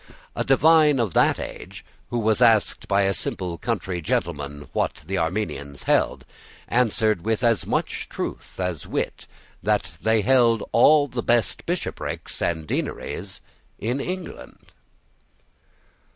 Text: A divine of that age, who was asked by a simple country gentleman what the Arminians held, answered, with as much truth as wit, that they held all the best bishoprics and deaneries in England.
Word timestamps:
A 0.35 0.43
divine 0.43 0.99
of 0.99 1.13
that 1.13 1.39
age, 1.39 1.85
who 2.09 2.17
was 2.17 2.41
asked 2.41 2.87
by 2.87 3.03
a 3.03 3.13
simple 3.13 3.59
country 3.59 4.01
gentleman 4.01 4.67
what 4.73 4.95
the 5.05 5.19
Arminians 5.19 5.83
held, 5.83 6.25
answered, 6.67 7.23
with 7.23 7.43
as 7.43 7.67
much 7.67 8.09
truth 8.09 8.59
as 8.59 8.87
wit, 8.87 9.27
that 9.61 9.91
they 10.01 10.21
held 10.21 10.67
all 10.71 11.07
the 11.07 11.21
best 11.21 11.67
bishoprics 11.67 12.41
and 12.41 12.65
deaneries 12.65 13.41
in 13.77 13.99
England. 13.99 14.71